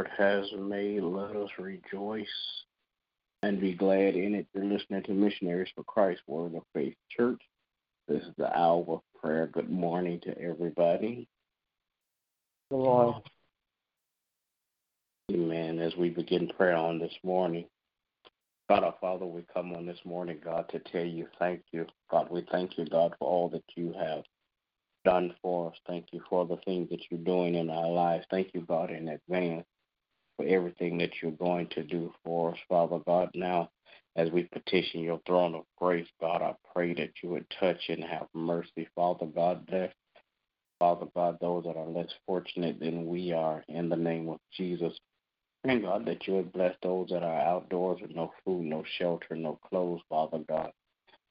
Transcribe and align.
Lord 0.00 0.10
has 0.16 0.50
made. 0.58 1.02
Let 1.02 1.36
us 1.36 1.50
rejoice 1.58 2.26
and 3.42 3.60
be 3.60 3.74
glad 3.74 4.14
in 4.14 4.34
it. 4.34 4.46
You're 4.54 4.64
listening 4.64 5.02
to 5.02 5.12
Missionaries 5.12 5.68
for 5.74 5.84
Christ, 5.84 6.22
Word 6.26 6.54
of 6.54 6.62
Faith 6.72 6.94
Church. 7.14 7.42
This 8.08 8.22
is 8.22 8.32
the 8.38 8.50
hour 8.58 8.82
of 8.88 9.00
prayer. 9.20 9.46
Good 9.48 9.68
morning 9.68 10.18
to 10.22 10.38
everybody. 10.40 11.28
Good 12.70 12.78
morning. 12.78 13.20
Amen. 15.32 15.78
As 15.80 15.94
we 15.96 16.08
begin 16.08 16.48
prayer 16.56 16.76
on 16.76 16.98
this 16.98 17.12
morning, 17.22 17.66
God 18.70 18.84
our 18.84 18.94
Father, 19.02 19.26
we 19.26 19.44
come 19.52 19.74
on 19.74 19.84
this 19.84 20.00
morning, 20.06 20.38
God, 20.42 20.64
to 20.70 20.78
tell 20.78 21.04
you 21.04 21.26
thank 21.38 21.60
you. 21.72 21.84
God, 22.10 22.28
we 22.30 22.46
thank 22.50 22.78
you, 22.78 22.86
God, 22.86 23.14
for 23.18 23.28
all 23.28 23.50
that 23.50 23.64
you 23.76 23.92
have 24.00 24.22
done 25.04 25.34
for 25.42 25.68
us. 25.68 25.76
Thank 25.86 26.06
you 26.12 26.22
for 26.30 26.46
the 26.46 26.56
things 26.64 26.88
that 26.88 27.00
you're 27.10 27.20
doing 27.20 27.54
in 27.54 27.68
our 27.68 27.90
lives. 27.90 28.24
Thank 28.30 28.52
you, 28.54 28.62
God, 28.62 28.90
in 28.90 29.08
advance 29.08 29.66
for 30.40 30.48
everything 30.48 30.98
that 30.98 31.10
you're 31.20 31.32
going 31.32 31.66
to 31.68 31.82
do 31.82 32.12
for 32.24 32.52
us, 32.52 32.58
Father 32.68 32.98
God. 33.06 33.30
Now, 33.34 33.70
as 34.16 34.30
we 34.30 34.44
petition 34.44 35.00
your 35.00 35.20
throne 35.26 35.54
of 35.54 35.64
grace, 35.76 36.08
God, 36.20 36.42
I 36.42 36.54
pray 36.72 36.94
that 36.94 37.10
you 37.22 37.30
would 37.30 37.46
touch 37.58 37.88
and 37.88 38.02
have 38.02 38.26
mercy, 38.34 38.88
Father 38.94 39.26
God. 39.26 39.66
Bless, 39.66 39.92
Father 40.78 41.06
God, 41.14 41.36
those 41.40 41.64
that 41.64 41.76
are 41.76 41.88
less 41.88 42.08
fortunate 42.26 42.80
than 42.80 43.06
we 43.06 43.32
are, 43.32 43.62
in 43.68 43.88
the 43.88 43.96
name 43.96 44.28
of 44.28 44.38
Jesus. 44.56 44.94
And 45.64 45.82
God, 45.82 46.06
that 46.06 46.26
you 46.26 46.34
would 46.34 46.52
bless 46.52 46.74
those 46.82 47.10
that 47.10 47.22
are 47.22 47.40
outdoors 47.40 48.00
with 48.00 48.14
no 48.14 48.32
food, 48.44 48.64
no 48.64 48.82
shelter, 48.98 49.36
no 49.36 49.58
clothes, 49.68 50.00
Father 50.08 50.40
God. 50.48 50.70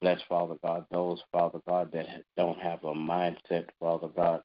Bless, 0.02 0.22
Father 0.30 0.56
God, 0.64 0.86
those, 0.92 1.20
Father 1.32 1.60
God, 1.68 1.92
that 1.94 2.06
don't 2.38 2.60
have 2.60 2.84
a 2.84 2.94
mindset, 2.94 3.66
Father 3.80 4.08
God, 4.16 4.42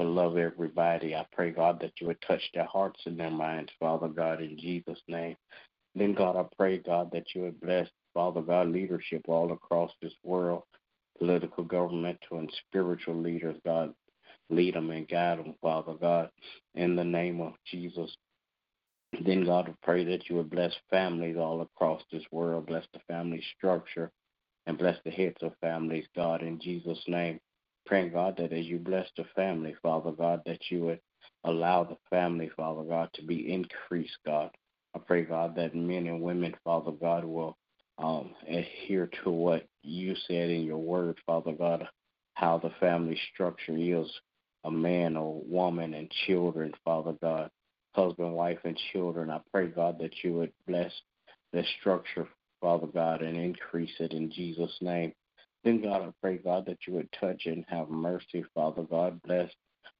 to 0.00 0.08
love 0.08 0.38
everybody. 0.38 1.14
I 1.14 1.26
pray, 1.32 1.50
God, 1.50 1.80
that 1.80 1.92
you 2.00 2.06
would 2.06 2.20
touch 2.22 2.42
their 2.54 2.64
hearts 2.64 3.00
and 3.06 3.18
their 3.18 3.30
minds, 3.30 3.70
Father 3.78 4.08
God, 4.08 4.40
in 4.40 4.58
Jesus' 4.58 5.02
name. 5.08 5.36
Then, 5.94 6.14
God, 6.14 6.36
I 6.36 6.44
pray, 6.56 6.78
God, 6.78 7.10
that 7.12 7.26
you 7.34 7.42
would 7.42 7.60
bless, 7.60 7.88
Father 8.14 8.40
God, 8.40 8.68
leadership 8.68 9.22
all 9.28 9.52
across 9.52 9.90
this 10.00 10.14
world, 10.22 10.62
political, 11.18 11.64
governmental, 11.64 12.38
and 12.38 12.52
spiritual 12.66 13.20
leaders, 13.20 13.56
God. 13.64 13.92
Lead 14.48 14.74
them 14.74 14.90
and 14.90 15.06
guide 15.08 15.38
them, 15.38 15.54
Father 15.60 15.94
God, 15.94 16.30
in 16.74 16.96
the 16.96 17.04
name 17.04 17.40
of 17.40 17.52
Jesus. 17.70 18.14
Then, 19.24 19.44
God, 19.44 19.68
I 19.68 19.74
pray 19.82 20.04
that 20.04 20.28
you 20.28 20.36
would 20.36 20.50
bless 20.50 20.72
families 20.88 21.36
all 21.36 21.60
across 21.60 22.02
this 22.10 22.24
world, 22.30 22.66
bless 22.66 22.84
the 22.92 23.00
family 23.06 23.42
structure, 23.56 24.10
and 24.66 24.78
bless 24.78 24.96
the 25.04 25.10
heads 25.10 25.36
of 25.42 25.52
families, 25.60 26.06
God, 26.16 26.42
in 26.42 26.60
Jesus' 26.60 27.02
name. 27.06 27.38
Praying, 27.90 28.12
God, 28.12 28.36
that 28.36 28.52
as 28.52 28.66
you 28.66 28.78
bless 28.78 29.08
the 29.16 29.24
family, 29.34 29.74
Father 29.82 30.12
God, 30.12 30.42
that 30.46 30.60
you 30.70 30.82
would 30.82 31.00
allow 31.42 31.82
the 31.82 31.96
family, 32.08 32.48
Father 32.56 32.84
God, 32.84 33.08
to 33.14 33.22
be 33.24 33.52
increased, 33.52 34.16
God. 34.24 34.50
I 34.94 35.00
pray, 35.00 35.24
God, 35.24 35.56
that 35.56 35.74
men 35.74 36.06
and 36.06 36.22
women, 36.22 36.54
Father 36.62 36.92
God, 36.92 37.24
will 37.24 37.56
um, 37.98 38.30
adhere 38.48 39.10
to 39.24 39.30
what 39.30 39.66
you 39.82 40.14
said 40.28 40.50
in 40.50 40.62
your 40.62 40.78
word, 40.78 41.18
Father 41.26 41.50
God, 41.50 41.88
how 42.34 42.58
the 42.58 42.70
family 42.78 43.18
structure 43.34 43.76
is 43.76 44.08
a 44.62 44.70
man 44.70 45.16
or 45.16 45.42
woman 45.44 45.94
and 45.94 46.08
children, 46.28 46.72
Father 46.84 47.14
God, 47.20 47.50
husband, 47.96 48.32
wife, 48.32 48.60
and 48.62 48.78
children. 48.92 49.30
I 49.30 49.40
pray, 49.52 49.66
God, 49.66 49.98
that 49.98 50.14
you 50.22 50.34
would 50.34 50.52
bless 50.68 50.92
the 51.52 51.64
structure, 51.80 52.28
Father 52.60 52.86
God, 52.86 53.22
and 53.22 53.36
increase 53.36 53.94
it 53.98 54.12
in 54.12 54.30
Jesus' 54.30 54.78
name. 54.80 55.12
Then, 55.64 55.82
God, 55.82 56.02
I 56.02 56.10
pray, 56.22 56.38
God, 56.38 56.66
that 56.66 56.78
you 56.86 56.94
would 56.94 57.12
touch 57.12 57.42
and 57.46 57.64
have 57.68 57.90
mercy, 57.90 58.44
Father 58.54 58.82
God. 58.82 59.20
Bless 59.22 59.50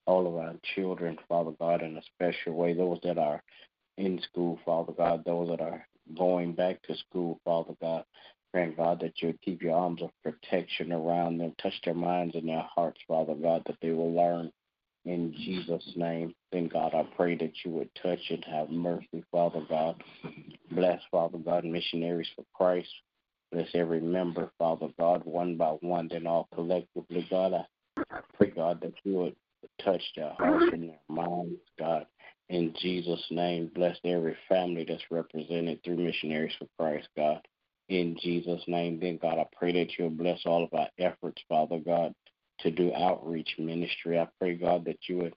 all 0.06 0.26
of 0.26 0.34
our 0.36 0.54
children, 0.74 1.18
Father 1.28 1.52
God, 1.60 1.82
in 1.82 1.96
a 1.96 2.02
special 2.14 2.54
way. 2.54 2.72
Those 2.72 2.98
that 3.02 3.18
are 3.18 3.42
in 3.98 4.20
school, 4.22 4.58
Father 4.64 4.92
God, 4.92 5.22
those 5.24 5.48
that 5.48 5.60
are 5.60 5.86
going 6.16 6.54
back 6.54 6.80
to 6.82 6.96
school, 6.96 7.40
Father 7.44 7.74
God. 7.80 8.04
Praying, 8.52 8.74
God, 8.76 9.00
that 9.00 9.12
you 9.22 9.28
would 9.28 9.40
keep 9.42 9.62
your 9.62 9.76
arms 9.76 10.02
of 10.02 10.10
protection 10.24 10.92
around 10.92 11.38
them, 11.38 11.54
touch 11.62 11.74
their 11.84 11.94
minds 11.94 12.34
and 12.34 12.48
their 12.48 12.66
hearts, 12.74 13.00
Father 13.06 13.34
God, 13.34 13.62
that 13.66 13.76
they 13.80 13.92
will 13.92 14.12
learn 14.12 14.50
in 15.04 15.32
Jesus' 15.32 15.92
name. 15.94 16.34
Then, 16.50 16.66
God, 16.66 16.94
I 16.94 17.04
pray 17.16 17.36
that 17.36 17.52
you 17.64 17.70
would 17.72 17.90
touch 18.02 18.18
and 18.30 18.44
have 18.46 18.70
mercy, 18.70 19.22
Father 19.30 19.62
God. 19.68 20.02
Bless, 20.72 21.00
Father 21.10 21.38
God, 21.38 21.64
missionaries 21.64 22.28
for 22.34 22.44
Christ. 22.54 22.88
Bless 23.52 23.68
every 23.74 24.00
member, 24.00 24.52
Father 24.58 24.88
God, 24.98 25.22
one 25.24 25.56
by 25.56 25.70
one, 25.80 26.08
then 26.08 26.26
all 26.26 26.48
collectively, 26.54 27.26
God. 27.28 27.54
I 27.54 28.20
pray, 28.36 28.50
God, 28.50 28.80
that 28.82 28.94
you 29.02 29.14
would 29.14 29.36
touch 29.82 30.02
their 30.14 30.32
hearts 30.38 30.66
and 30.72 30.90
their 30.90 31.00
minds, 31.08 31.60
God. 31.78 32.06
In 32.48 32.74
Jesus' 32.80 33.24
name, 33.30 33.70
bless 33.74 33.96
every 34.04 34.36
family 34.48 34.84
that's 34.88 35.10
represented 35.10 35.82
through 35.82 35.96
Missionaries 35.96 36.54
for 36.58 36.68
Christ, 36.78 37.08
God. 37.16 37.40
In 37.88 38.16
Jesus' 38.22 38.62
name, 38.68 39.00
then, 39.00 39.18
God, 39.20 39.38
I 39.38 39.46
pray 39.56 39.72
that 39.72 39.98
you'll 39.98 40.10
bless 40.10 40.40
all 40.46 40.62
of 40.62 40.72
our 40.72 40.88
efforts, 40.98 41.42
Father 41.48 41.78
God, 41.78 42.14
to 42.60 42.70
do 42.70 42.92
outreach 42.94 43.56
ministry. 43.58 44.18
I 44.18 44.28
pray, 44.38 44.54
God, 44.54 44.84
that 44.84 44.98
you 45.08 45.18
would 45.18 45.34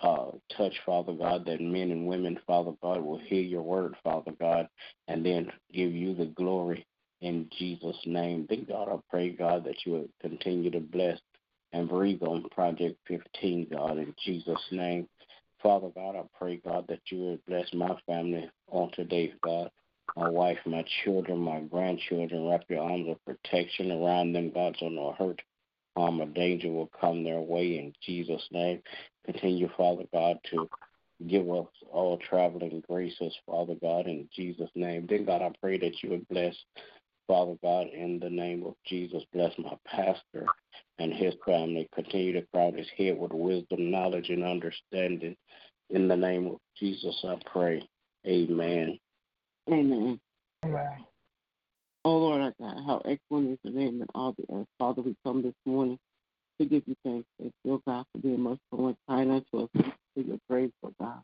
uh, 0.00 0.32
touch, 0.56 0.74
Father 0.84 1.14
God, 1.14 1.46
that 1.46 1.60
men 1.60 1.90
and 1.90 2.06
women, 2.06 2.38
Father 2.46 2.72
God, 2.82 3.00
will 3.00 3.18
hear 3.18 3.42
your 3.42 3.62
word, 3.62 3.96
Father 4.04 4.32
God, 4.38 4.68
and 5.08 5.24
then 5.24 5.50
give 5.72 5.92
you 5.92 6.14
the 6.14 6.26
glory 6.26 6.86
in 7.26 7.48
Jesus' 7.58 8.00
name. 8.06 8.46
Then, 8.48 8.66
God, 8.68 8.88
I 8.88 8.96
pray, 9.10 9.30
God, 9.30 9.64
that 9.64 9.84
you 9.84 9.92
would 9.92 10.10
continue 10.20 10.70
to 10.70 10.80
bless 10.80 11.18
and 11.72 11.88
breathe 11.88 12.22
on 12.22 12.48
Project 12.50 12.98
15, 13.08 13.68
God, 13.72 13.98
in 13.98 14.14
Jesus' 14.24 14.64
name. 14.70 15.08
Father 15.62 15.88
God, 15.94 16.16
I 16.16 16.22
pray, 16.38 16.60
God, 16.64 16.86
that 16.88 17.00
you 17.10 17.18
would 17.18 17.46
bless 17.46 17.72
my 17.74 17.96
family 18.06 18.48
on 18.70 18.90
today, 18.92 19.34
God. 19.42 19.70
My 20.16 20.28
wife, 20.28 20.58
my 20.64 20.84
children, 21.04 21.38
my 21.38 21.60
grandchildren, 21.60 22.48
wrap 22.48 22.64
your 22.68 22.82
arms 22.82 23.08
of 23.08 23.24
protection 23.24 23.90
around 23.90 24.32
them, 24.32 24.50
God, 24.54 24.76
so 24.78 24.88
no 24.88 25.14
hurt, 25.18 25.42
harm, 25.96 26.20
or 26.20 26.26
danger 26.26 26.70
will 26.70 26.90
come 26.98 27.24
their 27.24 27.40
way 27.40 27.78
in 27.78 27.92
Jesus' 28.02 28.46
name. 28.50 28.80
Continue, 29.26 29.68
Father 29.76 30.04
God, 30.12 30.38
to 30.52 30.68
give 31.26 31.50
us 31.50 31.66
all 31.90 32.18
traveling 32.18 32.82
graces, 32.88 33.34
Father 33.46 33.74
God, 33.80 34.06
in 34.06 34.28
Jesus' 34.34 34.70
name. 34.74 35.06
Then, 35.08 35.24
God, 35.24 35.42
I 35.42 35.50
pray 35.60 35.78
that 35.78 36.02
you 36.02 36.10
would 36.10 36.28
bless, 36.28 36.54
Father 37.28 37.56
God, 37.62 37.88
in 37.88 38.18
the 38.20 38.30
name 38.30 38.64
of 38.64 38.74
Jesus. 38.86 39.22
Bless 39.32 39.52
my 39.58 39.76
pastor 39.86 40.46
and 40.98 41.12
his 41.12 41.34
family. 41.44 41.88
Continue 41.94 42.32
to 42.34 42.46
crown 42.52 42.74
his 42.74 42.88
head 42.96 43.18
with 43.18 43.32
wisdom, 43.32 43.90
knowledge, 43.90 44.28
and 44.28 44.44
understanding. 44.44 45.36
In 45.90 46.08
the 46.08 46.16
name 46.16 46.46
of 46.46 46.58
Jesus, 46.78 47.14
I 47.24 47.36
pray. 47.52 47.88
Amen. 48.26 48.98
Amen. 49.68 50.20
Amen. 50.64 51.04
Oh 52.04 52.18
Lord 52.18 52.40
our 52.40 52.54
God, 52.60 52.76
how 52.86 53.02
excellent 53.04 53.50
is 53.50 53.58
the 53.64 53.70
name 53.70 54.00
in 54.00 54.06
all 54.14 54.32
the 54.38 54.44
earth. 54.54 54.68
Father, 54.78 55.02
we 55.02 55.16
come 55.24 55.42
this 55.42 55.54
morning 55.64 55.98
to 56.60 56.66
give 56.66 56.84
you 56.86 56.94
thanks. 57.04 57.26
Thank 57.40 57.52
you, 57.64 57.72
oh 57.74 57.82
God, 57.84 58.04
for 58.12 58.18
being 58.20 58.40
merciful 58.40 58.86
and 58.88 58.96
kind 59.08 59.32
unto 59.32 59.64
us. 59.64 59.70
Thank 59.74 59.86
you 59.86 60.22
for 60.22 60.28
your 60.28 60.38
grace, 60.48 60.72
oh 60.84 60.92
God. 61.00 61.20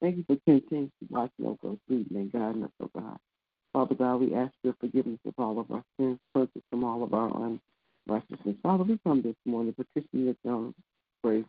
Thank 0.00 0.16
you 0.16 0.24
for 0.26 0.36
continuing 0.46 0.90
to 1.00 1.06
watch 1.10 1.30
over 1.44 1.72
us, 1.72 1.78
leading 1.88 2.16
and 2.16 2.32
guiding 2.32 2.64
us, 2.64 2.70
oh 2.82 2.90
God. 2.98 3.18
Father 3.72 3.94
God, 3.94 4.16
we 4.16 4.34
ask 4.34 4.52
your 4.62 4.74
forgiveness 4.80 5.20
of 5.26 5.34
all 5.38 5.58
of 5.60 5.70
our 5.70 5.84
sins, 5.98 6.18
purchase 6.34 6.62
from 6.70 6.84
all 6.84 7.02
of 7.02 7.14
our 7.14 7.28
unrighteousness. 8.08 8.56
Father, 8.62 8.84
we 8.84 8.98
come 9.04 9.22
this 9.22 9.36
morning 9.44 9.74
petitioning 9.74 10.26
your 10.26 10.36
throne 10.42 10.68
of 10.68 10.74
grace, 11.22 11.44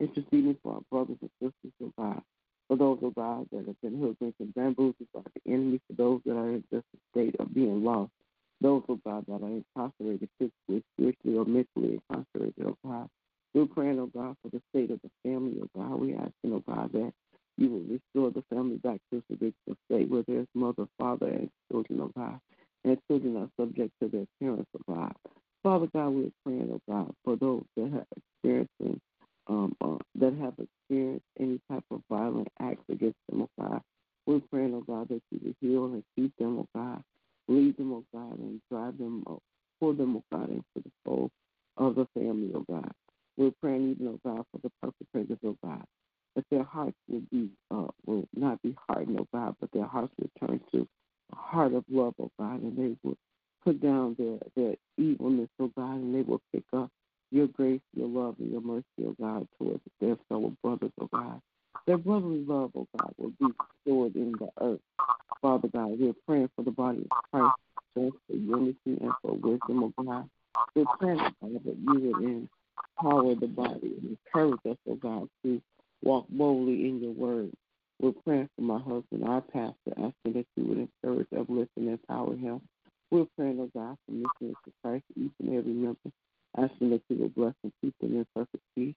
interceding 0.00 0.56
for 0.62 0.74
our 0.74 0.80
brothers 0.90 1.18
and 1.20 1.30
sisters, 1.40 1.72
oh 1.82 1.92
God. 1.98 2.22
For 2.68 2.76
those, 2.76 2.98
oh 3.02 3.10
God, 3.10 3.46
that 3.52 3.66
have 3.66 3.80
been 3.80 3.98
hoodwinked 3.98 4.40
and 4.40 4.54
bamboozled 4.54 5.08
by 5.14 5.20
the 5.34 5.52
enemy, 5.52 5.80
for 5.86 5.94
those 5.94 6.20
that 6.26 6.36
are 6.36 6.50
in 6.50 6.64
just 6.72 6.84
a 6.94 6.98
state 7.12 7.36
of 7.38 7.47
being 7.58 7.82
lost, 7.84 8.12
those, 8.60 8.82
oh 8.88 9.00
God, 9.04 9.24
that 9.26 9.42
are 9.42 9.62
incarcerated 9.78 10.28
heart 51.58 51.74
of 51.74 51.84
love, 51.90 52.14
oh 52.20 52.30
God, 52.38 52.62
and 52.62 52.76
they 52.76 52.96
would 53.02 53.16
put 53.64 53.82
down 53.82 54.14
their, 54.16 54.38
their 54.54 54.76
evilness, 54.96 55.48
oh 55.58 55.72
God, 55.76 55.96
and 55.96 56.14
they 56.14 56.22
will 56.22 56.40
pick 56.54 56.62
up 56.72 56.88
your 57.32 57.48
grace, 57.48 57.80
your 57.96 58.06
love, 58.06 58.36
and 58.38 58.52
your 58.52 58.60
mercy, 58.60 58.84
oh 59.04 59.16
God, 59.20 59.48
towards 59.58 59.80
their 60.00 60.16
fellow 60.28 60.52
brothers, 60.62 60.92
oh 61.00 61.08
God. 61.12 61.40
Their 61.84 61.98
brotherly 61.98 62.44
love, 62.46 62.70
oh 62.76 62.86
God, 62.96 63.12
will 63.18 63.32
be 63.40 63.52
stored 63.82 64.14
in 64.14 64.36
the 64.38 64.48
earth. 64.60 64.78
Father 65.42 65.66
God, 65.66 65.98
we're 65.98 66.14
praying 66.28 66.48
for 66.54 66.62
the 66.62 66.70
body 66.70 67.04
of 67.10 67.18
Christ, 67.32 67.56
strength, 67.90 68.16
for 68.28 68.36
unity, 68.36 68.76
and 68.86 69.12
for 69.20 69.32
wisdom, 69.32 69.82
oh 69.98 70.04
God. 70.04 70.30
We're 70.76 70.84
praying, 71.00 71.18
God, 71.18 71.60
that 71.64 71.76
you 71.76 72.12
would 72.12 72.48
empower 73.02 73.34
the 73.34 73.48
body 73.48 73.96
and 74.00 74.16
encourage 74.16 74.60
us, 74.64 74.76
oh 74.88 74.94
God, 74.94 75.28
to 75.42 75.60
walk 76.04 76.26
boldly 76.28 76.86
in 76.88 77.02
your 77.02 77.14
word 77.14 77.50
my 78.68 78.78
husband, 78.78 79.24
our 79.26 79.40
pastor, 79.40 79.92
asking 79.96 80.34
that 80.34 80.46
you 80.56 80.64
would 80.64 80.78
encourage, 80.78 81.26
uplift, 81.36 81.70
and 81.76 81.88
empower 81.88 82.34
him. 82.36 82.60
We're 83.10 83.26
praying, 83.36 83.58
oh 83.60 83.70
God, 83.74 83.96
for 84.04 84.12
missionaries 84.12 84.56
to 84.64 84.72
Christ, 84.82 85.04
each 85.16 85.32
and 85.40 85.56
every 85.56 85.72
member, 85.72 85.98
asking 86.56 86.90
that 86.90 87.02
you 87.08 87.16
would 87.16 87.34
bless 87.34 87.54
and 87.62 87.72
keep 87.82 87.94
them 88.00 88.16
in 88.16 88.26
perfect 88.34 88.62
peace. 88.74 88.94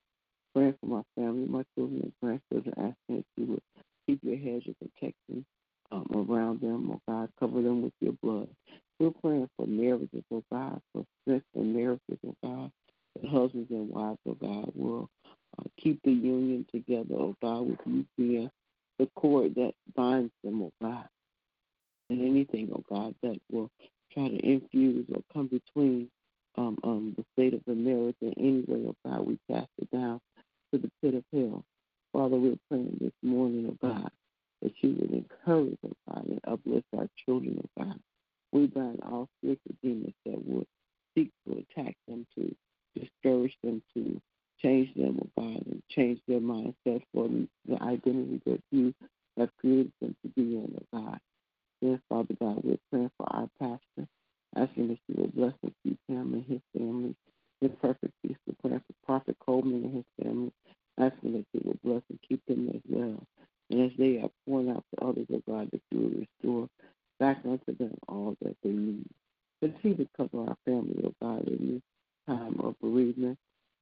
Praying 0.53 0.75
for 0.81 0.87
my 0.87 1.01
family, 1.15 1.47
my 1.47 1.63
children, 1.75 2.01
and 2.03 2.13
grandchildren, 2.21 2.73
asking 2.77 3.17
that 3.17 3.25
you 3.37 3.45
would 3.45 3.61
keep 4.05 4.19
your 4.23 4.37
hedge 4.37 4.67
of 4.67 4.75
protection 4.79 5.45
um, 5.91 6.07
around 6.13 6.59
them, 6.59 6.91
oh 6.91 7.01
God, 7.07 7.29
cover 7.39 7.61
them 7.61 7.83
with 7.83 7.93
your 8.01 8.13
blood. 8.21 8.49
We're 8.99 9.11
praying 9.11 9.49
for 9.55 9.65
marriages, 9.65 10.23
oh 10.33 10.43
God, 10.51 10.81
for 10.91 11.05
strength 11.21 11.45
in 11.55 11.73
marriages, 11.73 12.19
oh 12.27 12.35
God, 12.43 12.71
that 13.15 13.29
husbands 13.29 13.71
and 13.71 13.89
wives, 13.89 14.19
oh 14.27 14.33
God, 14.33 14.71
will 14.75 15.09
uh, 15.57 15.63
keep 15.81 16.01
the 16.03 16.11
union 16.11 16.65
together, 16.73 17.15
oh 17.15 17.35
God, 17.41 17.61
with 17.61 17.79
you 17.85 18.05
being 18.17 18.49
the 18.99 19.07
cord 19.15 19.55
that 19.55 19.73
binds 19.95 20.31
them, 20.43 20.61
oh 20.61 20.71
God. 20.81 21.07
And 22.09 22.21
anything, 22.21 22.69
oh 22.73 22.83
God, 22.89 23.15
that 23.23 23.39
will 23.51 23.69
try 24.13 24.27
to 24.27 24.45
infuse 24.45 25.05
or 25.13 25.21
come 25.33 25.47
between 25.47 26.09
um, 26.57 26.77
um, 26.83 27.15
the 27.17 27.23
state 27.33 27.53
of 27.53 27.61
the 27.65 27.73
marriage 27.75 28.17
in 28.21 28.33
any 28.37 28.63
way, 28.67 28.87
oh 28.89 28.95
God, 29.05 29.25
we 29.25 29.39
cast 29.49 29.69
it 29.81 29.89
down 29.91 30.19
to 30.73 30.79
the 30.79 30.91
pit 31.01 31.15
of 31.15 31.23
hell. 31.33 31.63
Father, 32.13 32.35
we're 32.35 32.57
praying 32.69 32.97
this 32.99 33.13
morning, 33.23 33.67
oh 33.69 33.87
God, 33.87 34.11
that 34.61 34.73
you 34.81 34.95
would 34.99 35.11
encourage, 35.11 35.77
oh 35.85 35.93
God, 36.09 36.25
and 36.27 36.39
uplift 36.47 36.85
our 36.97 37.07
children, 37.25 37.59
oh 37.63 37.83
God. 37.83 37.99
We 38.51 38.67
bind 38.67 38.99
all 39.03 39.29
spiritual 39.39 39.75
demons 39.81 40.13
that 40.25 40.45
would 40.45 40.67
seek 41.15 41.31
to 41.47 41.53
attack 41.53 41.95
them, 42.07 42.27
to 42.35 42.53
discourage 42.99 43.55
them, 43.63 43.81
to 43.93 44.19
change 44.61 44.93
them, 44.95 45.19
oh 45.21 45.41
God, 45.41 45.65
and 45.65 45.81
change 45.89 46.19
their 46.27 46.41
mindset 46.41 47.01
for 47.13 47.29
the 47.29 47.81
identity 47.81 48.41
that 48.45 48.61
you 48.71 48.93
have 49.37 49.49
created 49.59 49.91
them 50.01 50.15
to 50.21 50.27
be 50.27 50.29
in, 50.41 50.75
oh 50.77 50.99
God. 50.99 51.19
Yes, 51.81 51.99
Father 52.09 52.35
God, 52.41 52.61
we're 52.63 52.77
praying 52.91 53.11
for 53.17 53.27
our 53.31 53.47
pastor, 53.59 54.07
asking 54.55 54.87
that 54.89 54.99
you 55.07 55.15
will 55.15 55.27
bless 55.29 55.53
and 55.63 55.73
keep 55.83 55.99
him 56.07 56.33
and 56.33 56.45
his 56.45 56.61
family 56.75 57.15
in 57.61 57.69
perfect 57.81 58.13
peace. 58.25 58.37
We're 58.47 58.55
praying 58.61 58.81
for 58.87 59.05
Prophet 59.05 59.37
Coleman 59.45 59.83
and 59.85 59.95
his 59.97 60.05
family, 60.25 60.51
asking 60.99 61.33
that 61.33 61.45
you 61.53 61.61
will 61.65 61.79
bless 61.83 62.03
and 62.09 62.19
keep 62.27 62.41
them 62.47 62.69
as 62.73 62.81
well. 62.89 63.23
And 63.69 63.81
as 63.83 63.91
they 63.99 64.19
are 64.23 64.31
pouring 64.47 64.71
out 64.71 64.83
to 64.95 65.05
others, 65.05 65.27
oh 65.33 65.43
God, 65.47 65.69
that 65.71 65.81
you 65.91 65.99
will 65.99 66.09
restore 66.21 66.67
back 67.19 67.39
unto 67.45 67.77
them 67.77 67.93
all 68.07 68.35
that 68.41 68.57
they 68.63 68.71
need. 68.71 69.05
Continue 69.61 69.97
to 69.97 70.09
cover 70.17 70.49
our 70.49 70.57
family, 70.65 71.03
oh 71.05 71.13
God, 71.21 71.47
in 71.47 71.75
this 71.75 72.35
time 72.35 72.59
of 72.59 72.75
bereavement. 72.81 73.37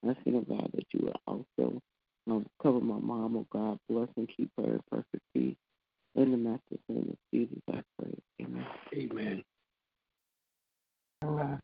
Asking, 0.08 0.36
oh 0.36 0.46
God, 0.50 0.70
that 0.74 0.86
you 0.94 1.06
will 1.06 1.22
also 1.28 1.82
um, 2.30 2.46
cover 2.62 2.82
my 2.82 3.00
mom, 3.00 3.38
oh 3.38 3.48
God, 3.52 3.80
bless 3.90 4.10
and 4.18 4.30
keep 4.36 4.52
her 4.58 4.66
in 4.66 4.82
perfect 4.92 5.24
peace. 5.34 5.56
In 6.16 6.32
the 6.32 6.38
master's 6.38 6.80
name 6.90 7.10
of 7.10 7.18
Jesus, 7.34 7.58
I 7.70 7.82
pray. 7.98 8.14
Amen. 8.42 8.66
Amen. 8.94 9.44
Amen. 11.24 11.60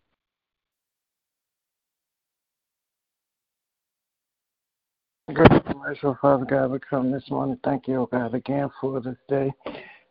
Gracious 5.33 5.63
and 5.65 5.79
merciful 5.79 6.17
Father 6.21 6.45
God, 6.45 6.71
we 6.71 6.79
come 6.87 7.11
this 7.11 7.23
morning. 7.31 7.57
Thank 7.63 7.87
you, 7.87 8.01
O 8.01 8.05
God, 8.05 8.35
again 8.35 8.69
for 8.79 9.01
this 9.01 9.17
day. 9.27 9.51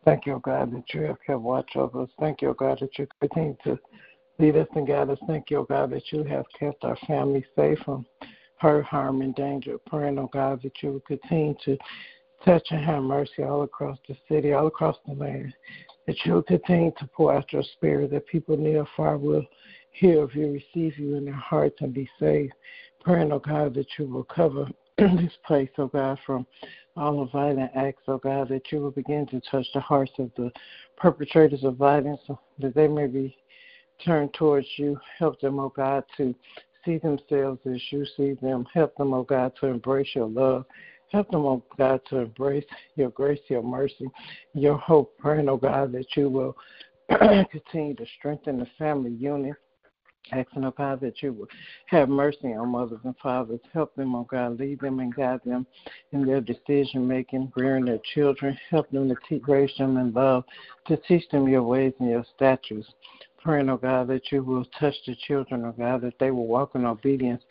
Thank 0.04 0.26
you, 0.26 0.34
O 0.34 0.38
God, 0.40 0.72
that 0.72 0.92
you 0.92 1.02
have 1.02 1.16
kept 1.24 1.40
watch 1.40 1.70
over 1.76 2.02
us. 2.02 2.10
Thank 2.18 2.42
you, 2.42 2.48
O 2.50 2.54
God, 2.54 2.78
that 2.80 2.98
you 2.98 3.06
continue 3.20 3.56
to 3.64 3.78
lead 4.40 4.56
us 4.56 4.66
and 4.74 4.86
guide 4.86 5.10
us. 5.10 5.18
Thank 5.28 5.50
you, 5.50 5.58
O 5.58 5.64
God, 5.64 5.90
that 5.92 6.10
you 6.10 6.24
have 6.24 6.44
kept 6.58 6.82
our 6.82 6.96
family 7.06 7.44
safe 7.54 7.78
from 7.84 8.04
hurt, 8.58 8.84
harm, 8.84 9.22
and 9.22 9.34
danger. 9.36 9.78
Praying, 9.86 10.18
O 10.18 10.26
God, 10.26 10.60
that 10.62 10.82
you 10.82 10.94
will 10.94 11.00
continue 11.00 11.54
to 11.64 11.78
touch 12.44 12.66
and 12.70 12.84
have 12.84 13.02
mercy 13.02 13.42
all 13.42 13.62
across 13.62 13.98
the 14.08 14.16
city, 14.28 14.52
all 14.52 14.66
across 14.66 14.96
the 15.06 15.14
land. 15.14 15.52
That 16.06 16.16
you 16.24 16.34
will 16.34 16.42
continue 16.42 16.92
to 16.98 17.08
pour 17.14 17.34
out 17.34 17.52
your 17.52 17.62
spirit, 17.62 18.10
that 18.10 18.26
people 18.26 18.56
near 18.56 18.80
and 18.80 18.88
far 18.96 19.16
will 19.16 19.44
hear 19.92 20.22
of 20.22 20.34
you, 20.34 20.52
receive 20.52 20.98
you 20.98 21.16
in 21.16 21.24
their 21.24 21.34
hearts, 21.34 21.76
and 21.80 21.94
be 21.94 22.08
saved. 22.20 22.52
Praying, 23.00 23.32
O 23.32 23.38
God, 23.38 23.74
that 23.74 23.86
you 23.98 24.06
will 24.06 24.24
cover 24.24 24.68
this 24.98 25.32
place, 25.46 25.70
oh 25.78 25.88
God, 25.88 26.18
from 26.24 26.46
all 26.96 27.24
the 27.24 27.30
violent 27.30 27.70
acts, 27.74 28.02
oh 28.06 28.18
God, 28.18 28.48
that 28.48 28.70
you 28.70 28.78
will 28.78 28.92
begin 28.92 29.26
to 29.26 29.40
touch 29.50 29.66
the 29.74 29.80
hearts 29.80 30.12
of 30.18 30.30
the 30.36 30.52
perpetrators 30.96 31.64
of 31.64 31.76
violence, 31.76 32.20
that 32.58 32.74
they 32.74 32.86
may 32.86 33.06
be 33.06 33.36
turned 34.04 34.32
towards 34.34 34.66
you. 34.76 34.98
Help 35.18 35.40
them, 35.40 35.58
oh 35.58 35.72
God, 35.74 36.04
to 36.16 36.34
see 36.84 36.98
themselves 36.98 37.60
as 37.66 37.80
you 37.90 38.06
see 38.16 38.34
them. 38.40 38.66
Help 38.72 38.94
them, 38.96 39.12
oh 39.12 39.24
God, 39.24 39.52
to 39.60 39.66
embrace 39.66 40.08
your 40.14 40.28
love. 40.28 40.64
Help 41.10 41.30
them, 41.30 41.44
oh 41.44 41.62
God, 41.78 42.00
to 42.10 42.18
embrace 42.18 42.64
your 42.96 43.10
grace, 43.10 43.40
your 43.48 43.62
mercy, 43.62 44.06
your 44.52 44.76
hope. 44.78 45.16
Praying, 45.18 45.48
oh 45.48 45.56
God, 45.56 45.92
that 45.92 46.16
you 46.16 46.28
will 46.28 46.56
continue 47.50 47.94
to 47.94 48.06
strengthen 48.18 48.58
the 48.58 48.66
family 48.78 49.12
unit 49.12 49.56
Asking, 50.32 50.64
oh 50.64 50.70
God, 50.70 51.00
that 51.00 51.22
you 51.22 51.32
would 51.34 51.50
have 51.86 52.08
mercy 52.08 52.54
on 52.54 52.70
mothers 52.70 53.00
and 53.04 53.14
fathers. 53.22 53.60
Help 53.72 53.94
them, 53.94 54.14
oh 54.14 54.24
God, 54.24 54.58
lead 54.58 54.80
them 54.80 55.00
and 55.00 55.14
guide 55.14 55.40
them 55.44 55.66
in 56.12 56.24
their 56.24 56.40
decision 56.40 57.06
making, 57.06 57.52
rearing 57.56 57.84
their 57.84 58.00
children. 58.14 58.58
Help 58.70 58.90
them 58.90 59.08
to 59.08 59.16
teach, 59.28 59.42
raise 59.46 59.70
them 59.76 59.98
in 59.98 60.12
love, 60.12 60.44
to 60.86 60.96
teach 60.96 61.28
them 61.28 61.46
your 61.46 61.62
ways 61.62 61.92
and 62.00 62.08
your 62.08 62.24
statutes. 62.34 62.88
Praying, 63.42 63.68
oh 63.68 63.76
God, 63.76 64.08
that 64.08 64.32
you 64.32 64.42
will 64.42 64.64
touch 64.80 64.94
the 65.06 65.14
children, 65.26 65.66
oh 65.66 65.74
God, 65.76 66.00
that 66.00 66.18
they 66.18 66.30
will 66.30 66.46
walk 66.46 66.74
in 66.74 66.86
obedience 66.86 67.42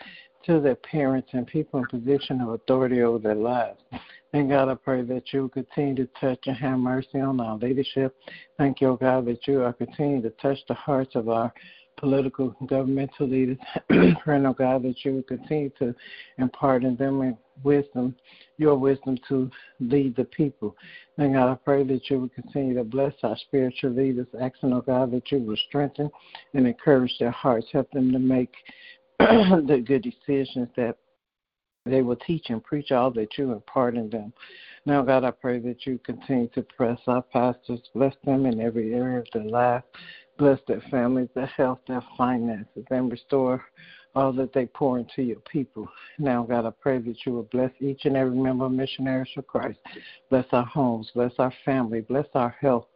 to 0.45 0.60
their 0.60 0.75
parents 0.75 1.30
and 1.34 1.48
people 1.48 1.80
in 1.80 1.86
position 1.88 2.42
of 2.42 2.50
authority 2.50 3.01
over 3.01 3.19
their 3.19 3.36
lives. 3.36 3.80
And 4.34 4.50
God, 4.50 4.69
I 4.69 4.75
pray 4.75 5.04
that 5.04 5.31
you 5.31 5.50
continue 5.50 5.95
to 5.95 6.10
touch 6.19 6.40
and 6.48 6.57
have 6.57 6.80
mercy 6.80 7.19
on 7.19 7.40
our 7.40 7.57
leadership. 7.57 8.16
Thank 8.57 8.81
you, 8.81 8.98
God, 9.00 9.25
that 9.25 9.48
you 9.48 9.62
are 9.63 9.74
continuing 9.74 10.24
to 10.24 10.31
touch 10.31 10.57
the 10.68 10.74
hearts 10.74 11.16
of 11.16 11.30
our 11.30 11.54
political 11.98 12.56
governmental 12.66 13.28
leaders. 13.28 13.57
Praying, 14.24 14.45
oh 14.45 14.54
God, 14.54 14.84
that 14.84 15.06
you 15.06 15.13
will 15.13 15.24
continue 15.24 15.69
to 15.80 15.94
impart 16.38 16.84
in 16.84 16.95
them 16.95 17.38
wisdom, 17.63 18.16
your 18.57 18.75
wisdom 18.75 19.18
to 19.30 19.50
lead 19.80 20.16
the 20.16 20.25
people. 20.25 20.75
And 21.18 21.34
God, 21.36 21.51
I 21.51 21.56
pray 21.56 21.84
that 21.84 22.10
you 22.10 22.19
will 22.19 22.30
continue 22.30 22.74
to 22.75 22.84
bless 22.84 23.13
our 23.22 23.38
spiritual 23.38 23.92
leaders, 23.92 24.28
asking, 24.42 24.73
oh 24.73 24.81
God, 24.81 25.12
that 25.12 25.31
you 25.31 25.40
will 25.40 25.57
strengthen 25.68 26.09
and 26.54 26.66
encourage 26.66 27.16
their 27.19 27.31
hearts, 27.31 27.68
help 27.71 27.92
them 27.92 28.12
to 28.12 28.19
make 28.19 28.54
the 29.68 29.83
good 29.85 30.03
decisions 30.03 30.69
that 30.75 30.97
they 31.85 32.01
will 32.01 32.15
teach 32.15 32.49
and 32.49 32.63
preach 32.63 32.92
all 32.92 33.11
that 33.11 33.37
you 33.37 33.51
impart 33.51 33.95
in 33.95 34.09
them. 34.09 34.31
Now, 34.85 35.01
God, 35.01 35.23
I 35.23 35.31
pray 35.31 35.59
that 35.59 35.85
you 35.85 35.99
continue 35.99 36.47
to 36.49 36.61
press 36.61 36.99
our 37.07 37.21
pastors, 37.21 37.81
bless 37.94 38.13
them 38.25 38.45
in 38.45 38.61
every 38.61 38.94
area 38.94 39.19
of 39.19 39.27
their 39.33 39.44
life. 39.44 39.83
Bless 40.37 40.59
their 40.68 40.81
families, 40.89 41.30
their 41.35 41.45
health, 41.45 41.80
their 41.87 42.03
finances, 42.18 42.85
and 42.89 43.11
restore 43.11 43.63
all 44.15 44.33
that 44.33 44.51
they 44.51 44.65
pour 44.65 44.97
into 44.97 45.21
your 45.21 45.39
people. 45.42 45.87
Now, 46.18 46.44
God, 46.44 46.65
I 46.65 46.71
pray 46.71 46.99
that 46.99 47.18
you 47.25 47.33
will 47.33 47.44
bless 47.51 47.71
each 47.80 48.06
and 48.06 48.18
every 48.18 48.35
member 48.37 48.65
of 48.65 48.71
Missionaries 48.71 49.30
for 49.33 49.44
Christ. 49.44 49.80
Bless 50.30 50.45
our 50.51 50.65
homes, 50.65 51.11
bless 51.13 51.33
our 51.37 51.53
family, 51.65 52.01
bless 52.01 52.25
our 52.33 52.56
health. 52.59 52.87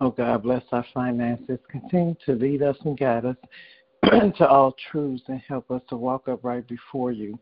Oh, 0.00 0.10
God, 0.10 0.42
bless 0.44 0.62
our 0.72 0.84
finances. 0.94 1.58
Continue 1.70 2.16
to 2.24 2.32
lead 2.32 2.62
us 2.62 2.76
and 2.84 2.98
guide 2.98 3.24
us 3.26 3.36
to 4.38 4.48
all 4.48 4.74
truths 4.90 5.22
and 5.28 5.40
help 5.46 5.70
us 5.70 5.82
to 5.88 5.96
walk 5.96 6.28
upright 6.28 6.66
before 6.68 7.12
you 7.12 7.38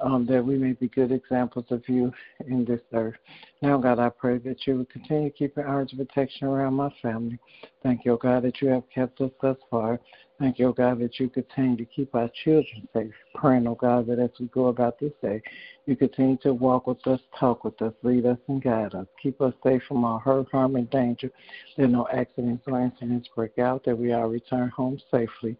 um, 0.00 0.26
that 0.26 0.44
we 0.44 0.56
may 0.56 0.72
be 0.72 0.88
good 0.88 1.12
examples 1.12 1.66
of 1.70 1.82
you 1.88 2.12
in 2.46 2.64
this 2.64 2.80
earth. 2.92 3.16
Now, 3.62 3.76
God, 3.78 3.98
I 3.98 4.08
pray 4.08 4.38
that 4.38 4.66
you 4.66 4.78
will 4.78 4.84
continue 4.86 5.30
to 5.30 5.36
keep 5.36 5.56
your 5.56 5.66
arms 5.66 5.92
of 5.92 5.98
protection 5.98 6.48
around 6.48 6.74
my 6.74 6.90
family. 7.02 7.38
Thank 7.82 8.04
you, 8.04 8.18
God, 8.20 8.44
that 8.44 8.60
you 8.60 8.68
have 8.68 8.84
kept 8.92 9.20
us 9.20 9.30
thus 9.40 9.56
far. 9.70 10.00
Thank 10.40 10.58
you, 10.58 10.72
God, 10.74 11.00
that 11.00 11.20
you 11.20 11.28
continue 11.28 11.76
to 11.76 11.84
keep 11.84 12.14
our 12.14 12.30
children 12.42 12.88
safe. 12.94 13.12
Praying, 13.34 13.66
oh 13.66 13.74
God, 13.74 14.06
that 14.06 14.18
as 14.18 14.30
we 14.40 14.46
go 14.46 14.68
about 14.68 14.98
this 14.98 15.12
day, 15.20 15.42
you 15.84 15.94
continue 15.96 16.38
to 16.38 16.54
walk 16.54 16.86
with 16.86 17.06
us, 17.06 17.20
talk 17.38 17.62
with 17.62 17.80
us, 17.82 17.92
lead 18.02 18.24
us, 18.24 18.38
and 18.48 18.62
guide 18.62 18.94
us. 18.94 19.06
Keep 19.22 19.42
us 19.42 19.52
safe 19.62 19.82
from 19.86 20.02
all 20.02 20.18
hurt, 20.18 20.50
harm, 20.50 20.76
and 20.76 20.88
danger. 20.88 21.30
That 21.76 21.88
no 21.88 22.08
accidents 22.10 22.64
or 22.66 22.80
incidents 22.80 23.28
break 23.36 23.58
out, 23.58 23.84
that 23.84 23.98
we 23.98 24.14
all 24.14 24.28
return 24.28 24.70
home 24.70 24.98
safely. 25.10 25.58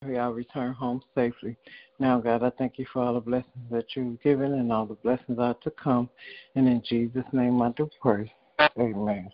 we 0.06 0.18
all 0.18 0.34
return 0.34 0.74
home 0.74 1.02
safely. 1.16 1.56
Now, 1.98 2.20
God, 2.20 2.44
I 2.44 2.50
thank 2.58 2.78
you 2.78 2.86
for 2.92 3.04
all 3.04 3.14
the 3.14 3.22
blessings 3.22 3.72
that 3.72 3.86
you've 3.96 4.22
given 4.22 4.52
and 4.52 4.70
all 4.70 4.86
the 4.86 4.96
blessings 4.96 5.40
are 5.40 5.56
to 5.64 5.72
come. 5.72 6.10
And 6.56 6.68
in 6.68 6.84
Jesus' 6.84 7.24
name 7.32 7.62
I 7.62 7.70
do 7.70 7.90
pray. 8.02 8.34
Amen. 8.78 9.30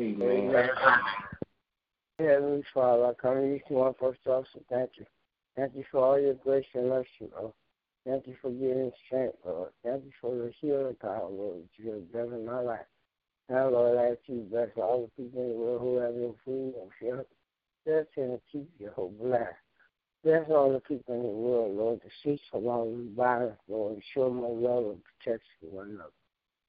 Amen. 0.00 0.52
Heavenly 2.18 2.64
Father, 2.72 3.06
I 3.06 3.12
come 3.14 3.36
to 3.36 3.46
you 3.46 3.60
to 3.68 3.74
one 3.74 3.94
first 4.00 4.20
off, 4.26 4.44
so 4.52 4.60
thank 4.68 4.90
you. 4.96 5.06
Thank 5.56 5.74
you 5.76 5.84
for 5.90 6.04
all 6.04 6.20
your 6.20 6.34
grace 6.34 6.66
and 6.74 6.88
mercy, 6.88 7.30
Lord. 7.36 7.52
Thank 8.04 8.26
you 8.26 8.34
for 8.42 8.50
giving 8.50 8.90
strength, 9.06 9.36
Lord. 9.44 9.70
Thank 9.84 10.04
you 10.04 10.10
for 10.20 10.34
the 10.34 10.52
healing 10.60 10.96
power, 11.00 11.28
Lord, 11.30 11.62
that 11.62 11.84
you 11.84 11.92
have 11.92 12.12
done 12.12 12.38
in 12.38 12.44
my 12.44 12.60
life. 12.60 12.86
Now, 13.48 13.68
Lord, 13.68 13.98
I 13.98 14.10
ask 14.10 14.18
you 14.26 14.46
bless 14.50 14.68
all 14.76 15.10
the 15.16 15.22
people 15.22 15.42
in 15.42 15.48
the 15.50 15.54
world 15.54 15.80
who 15.80 15.96
have 15.98 16.14
no 16.14 16.34
food 16.44 16.74
and 16.80 16.90
shelter. 17.00 17.26
In 18.16 18.30
the 18.30 18.40
keep 18.50 18.70
your 18.78 18.92
whole 18.92 19.14
life. 19.20 19.46
Bless 20.24 20.48
all 20.48 20.72
the 20.72 20.80
people 20.80 21.14
in 21.14 21.22
the 21.22 21.28
world, 21.28 21.76
Lord, 21.76 22.00
to 22.00 22.08
cease 22.22 22.40
from 22.50 22.66
all 22.66 22.96
violence, 23.14 23.60
Lord, 23.68 23.92
and 23.94 24.02
show 24.14 24.30
more 24.30 24.56
love 24.56 24.92
and 24.92 25.02
protection 25.04 25.50
to 25.60 25.66
one 25.66 25.90
another. 25.90 26.10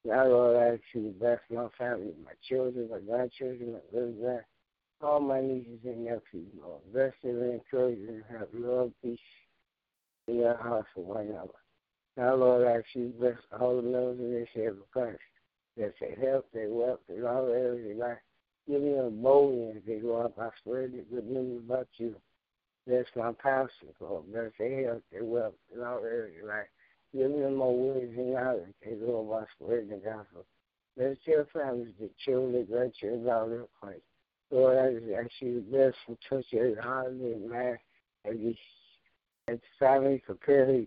Now, 0.06 0.28
Lord, 0.28 0.58
I 0.58 0.74
ask 0.74 0.82
you 0.94 1.04
to 1.04 1.20
bless 1.20 1.40
my 1.50 1.68
family, 1.80 2.14
my 2.24 2.34
children, 2.48 2.90
my 2.92 3.00
grandchildren, 3.00 3.74
my 3.74 3.80
little 3.92 4.42
all 5.02 5.20
my 5.20 5.42
nieces 5.42 5.80
and 5.84 6.06
nephews, 6.06 6.48
Lord. 6.62 6.82
Bless 6.94 7.12
them 7.24 7.42
and 7.42 7.54
encourage 7.54 8.06
them 8.06 8.24
and 8.30 8.40
have 8.40 8.48
love, 8.54 8.92
peace 9.02 9.20
in 10.28 10.40
their 10.40 10.58
hearts 10.58 10.88
for 10.94 11.04
one 11.04 11.28
another. 11.28 11.50
Now, 12.18 12.36
Lord, 12.36 12.68
I 12.68 12.78
ask 12.78 12.86
you 12.94 13.08
to 13.08 13.20
bless 13.20 13.38
all 13.60 13.78
the 13.78 13.82
members 13.82 14.20
of 14.20 14.30
this 14.56 14.70
of 14.70 14.92
Christ. 14.92 15.20
Bless 15.76 15.92
their 16.00 16.16
health, 16.16 16.46
their 16.54 16.70
wealth, 16.70 17.02
and 17.10 17.26
all 17.26 17.48
areas 17.48 17.92
of 17.92 17.98
life. 17.98 18.18
Give 18.68 18.82
them 18.82 19.22
boldness 19.22 19.78
as 19.78 19.84
they 19.86 20.00
go 20.00 20.22
out 20.22 20.36
by 20.38 20.50
spreading 20.60 20.98
the 20.98 21.16
good 21.16 21.28
news 21.28 21.64
about 21.66 21.88
you. 21.98 22.16
Bless 22.88 23.06
my 23.16 23.32
pastor, 23.34 23.88
Lord. 24.00 24.32
Bless 24.32 24.52
their 24.58 24.86
health, 24.86 25.02
their 25.12 25.26
wealth, 25.26 25.56
and 25.74 25.84
all 25.84 26.04
areas 26.04 26.38
of 26.42 26.48
life. 26.48 26.68
Give 27.16 27.32
more 27.32 27.78
words 27.78 28.14
and 28.18 28.34
knowledge 28.34 28.68
as 28.68 29.00
they 29.00 29.06
go 29.06 29.26
about 29.26 29.48
spreading 29.56 29.90
the 29.90 29.96
gospel. 29.98 30.46
Bless 30.98 31.16
their 31.26 31.46
families, 31.54 31.94
their 31.98 32.10
children, 32.26 32.66
grandchildren, 32.70 33.30
all 33.30 33.48
their 33.48 33.66
Christ. 33.80 34.02
Lord, 34.52 34.78
I 34.78 35.22
ask 35.22 35.32
you 35.40 35.56
to 35.56 35.62
bless 35.62 35.94
and 36.08 36.18
touch 36.30 36.46
every 36.54 36.76
heart 36.76 37.12
and 37.12 37.50
mind 37.50 37.78
these 38.32 38.56
as 39.48 39.60
families 39.80 40.22
prepare 40.26 40.84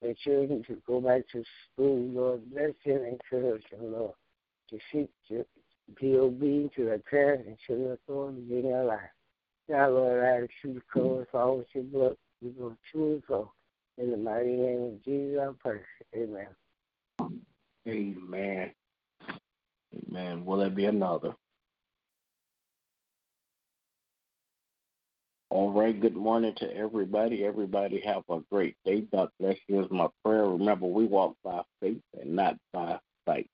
their 0.00 0.14
children 0.24 0.64
to 0.66 0.82
go 0.86 1.00
back 1.00 1.22
to 1.32 1.44
school, 1.72 2.08
Lord. 2.08 2.50
Bless 2.50 2.72
them 2.84 2.96
and 2.96 3.20
encourage 3.20 3.62
them, 3.70 3.92
Lord, 3.92 4.14
to 4.70 4.78
seek 4.90 5.10
to 5.28 5.44
be 6.00 6.16
obedient 6.16 6.74
to 6.74 6.86
their 6.86 6.98
parents 6.98 7.44
and 7.46 7.56
to 7.68 7.84
their 7.84 7.92
authorities 7.92 8.50
in 8.50 8.62
their 8.62 8.84
life. 8.84 9.00
Now, 9.68 9.90
Lord, 9.90 10.24
I 10.24 10.42
ask 10.42 10.50
you 10.64 10.74
to 10.74 10.82
cover 10.92 11.22
us 11.22 11.28
all 11.32 11.58
with 11.58 11.66
your 11.72 11.84
blood. 11.84 12.16
We 12.40 12.50
go 12.50 12.76
to 12.92 13.12
and 13.12 13.24
fro. 13.24 13.52
In 13.98 14.10
the 14.10 14.16
mighty 14.16 14.56
name 14.56 14.82
of 14.82 15.04
Jesus, 15.04 15.38
I 15.40 15.50
pray. 15.60 15.80
Amen. 16.16 16.46
Amen. 17.86 18.72
Amen. 20.08 20.44
Will 20.44 20.58
there 20.58 20.70
be 20.70 20.86
another? 20.86 21.34
All 25.50 25.70
right. 25.70 26.00
Good 26.00 26.16
morning 26.16 26.54
to 26.56 26.74
everybody. 26.74 27.44
Everybody 27.44 28.00
have 28.00 28.22
a 28.30 28.40
great 28.50 28.76
day. 28.86 29.02
God 29.12 29.28
bless 29.38 29.58
you. 29.68 29.84
Is 29.84 29.90
my 29.90 30.08
prayer. 30.24 30.46
Remember, 30.46 30.86
we 30.86 31.04
walk 31.04 31.36
by 31.44 31.60
faith 31.80 32.00
and 32.18 32.34
not 32.34 32.56
by 32.72 32.98
sight. 33.26 33.50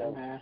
Amen. 0.00 0.40